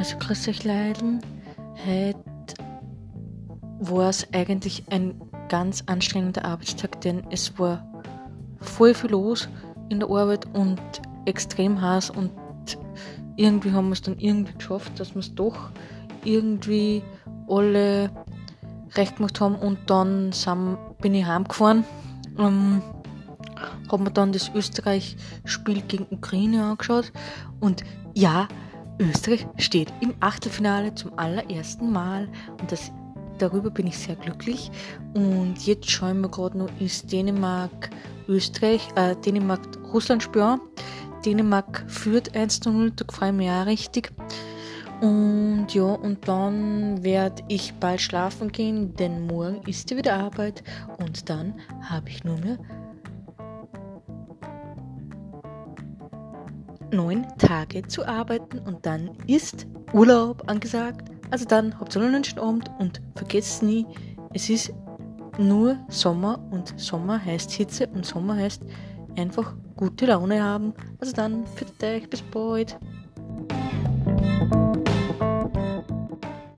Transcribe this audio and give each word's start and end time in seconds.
Also 0.00 0.16
euch 0.48 0.64
Leiden. 0.64 1.20
Heute 1.84 2.54
war 3.80 4.08
es 4.08 4.26
eigentlich 4.32 4.82
ein 4.88 5.20
ganz 5.50 5.84
anstrengender 5.88 6.42
Arbeitstag, 6.46 7.02
denn 7.02 7.22
es 7.28 7.58
war 7.58 7.86
voll 8.62 8.94
viel 8.94 9.10
los 9.10 9.46
in 9.90 10.00
der 10.00 10.08
Arbeit 10.08 10.46
und 10.54 10.80
extrem 11.26 11.82
heiß 11.82 12.08
und 12.08 12.30
irgendwie 13.36 13.72
haben 13.72 13.88
wir 13.88 13.92
es 13.92 14.00
dann 14.00 14.18
irgendwie 14.18 14.54
geschafft, 14.54 14.98
dass 14.98 15.14
wir 15.14 15.20
es 15.20 15.34
doch 15.34 15.68
irgendwie 16.24 17.02
alle 17.46 18.10
recht 18.94 19.16
gemacht 19.16 19.38
haben 19.38 19.56
und 19.56 19.78
dann 19.84 20.32
sind, 20.32 20.78
bin 21.02 21.12
ich 21.12 21.26
heimgefahren. 21.26 21.84
Ähm, 22.38 22.80
habe 23.92 24.04
mir 24.04 24.12
dann 24.12 24.32
das 24.32 24.50
Österreich-Spiel 24.54 25.82
gegen 25.82 26.06
Ukraine 26.10 26.64
angeschaut 26.64 27.12
und 27.60 27.84
ja, 28.14 28.48
Österreich 29.00 29.46
steht 29.56 29.92
im 30.00 30.14
Achtelfinale 30.20 30.94
zum 30.94 31.18
allerersten 31.18 31.90
Mal 31.90 32.28
und 32.60 32.70
das, 32.70 32.92
darüber 33.38 33.70
bin 33.70 33.86
ich 33.86 33.96
sehr 33.96 34.16
glücklich. 34.16 34.70
Und 35.14 35.66
jetzt 35.66 35.90
schauen 35.90 36.20
wir 36.20 36.28
gerade 36.28 36.58
noch 36.58 36.68
ist 36.78 37.10
Dänemark, 37.10 37.90
Österreich, 38.28 38.86
äh, 38.96 39.16
Dänemark, 39.16 39.60
Russland 39.92 40.22
spielen. 40.22 40.60
Dänemark 41.24 41.84
führt 41.88 42.36
1 42.36 42.60
zu 42.60 42.70
0, 42.70 42.90
da 42.92 43.04
freue 43.10 43.30
ich 43.30 43.36
mich 43.36 43.50
auch 43.50 43.66
richtig. 43.66 44.12
Und 45.00 45.68
ja, 45.70 45.84
und 45.84 46.28
dann 46.28 47.02
werde 47.02 47.42
ich 47.48 47.72
bald 47.74 48.02
schlafen 48.02 48.52
gehen, 48.52 48.94
denn 48.96 49.26
morgen 49.26 49.62
ist 49.66 49.90
ja 49.90 49.96
wieder 49.96 50.16
Arbeit 50.16 50.62
und 50.98 51.30
dann 51.30 51.54
habe 51.88 52.10
ich 52.10 52.22
nur 52.22 52.36
mehr 52.38 52.58
neun 56.92 57.26
Tage 57.38 57.82
zu 57.86 58.06
arbeiten 58.06 58.58
und 58.60 58.84
dann 58.86 59.10
ist 59.26 59.66
Urlaub 59.92 60.48
angesagt. 60.48 61.10
Also 61.30 61.44
dann 61.44 61.78
habt 61.78 61.94
ihr 61.96 62.02
einen 62.02 62.24
schönen 62.24 62.40
Abend 62.40 62.70
und 62.78 63.00
vergesst 63.14 63.62
nie, 63.62 63.86
es 64.32 64.50
ist 64.50 64.72
nur 65.38 65.78
Sommer 65.88 66.38
und 66.50 66.78
Sommer 66.78 67.24
heißt 67.24 67.50
Hitze 67.52 67.86
und 67.88 68.04
Sommer 68.04 68.36
heißt 68.36 68.62
einfach 69.16 69.54
gute 69.76 70.06
Laune 70.06 70.42
haben. 70.42 70.74
Also 70.98 71.12
dann, 71.12 71.44
für 71.46 71.66
euch, 71.86 72.08
bis 72.08 72.22
bald. 72.22 72.78